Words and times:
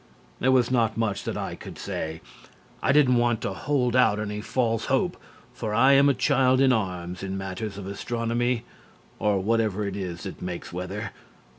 There 0.39 0.51
was 0.51 0.71
not 0.71 0.97
much 0.97 1.25
that 1.25 1.37
I 1.37 1.53
could 1.53 1.77
say. 1.77 2.21
I 2.81 2.91
didn't 2.91 3.17
want 3.17 3.39
to 3.41 3.53
hold 3.53 3.95
out 3.95 4.19
any 4.19 4.41
false 4.41 4.85
hope, 4.85 5.15
for 5.53 5.75
I 5.75 5.91
am 5.91 6.09
a 6.09 6.15
child 6.15 6.59
in 6.59 6.73
arms 6.73 7.21
in 7.21 7.37
matters 7.37 7.77
of 7.77 7.85
astronomy, 7.85 8.65
or 9.19 9.39
whatever 9.39 9.85
it 9.87 9.95
is 9.95 10.23
that 10.23 10.41
makes 10.41 10.73
weather. 10.73 11.11